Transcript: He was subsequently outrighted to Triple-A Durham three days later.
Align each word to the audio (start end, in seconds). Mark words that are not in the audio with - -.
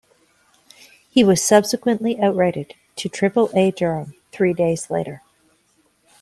He 1.11 1.23
was 1.23 1.43
subsequently 1.43 2.15
outrighted 2.15 2.73
to 2.95 3.07
Triple-A 3.07 3.69
Durham 3.69 4.15
three 4.31 4.51
days 4.55 4.89
later. 4.89 5.21